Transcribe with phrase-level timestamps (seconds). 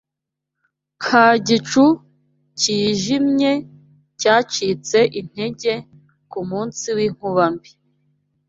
[1.01, 1.85] Nka gicu
[2.59, 3.51] cyijimye
[4.19, 5.73] cyacitse intege
[6.31, 7.71] kumunsi winkuba mbi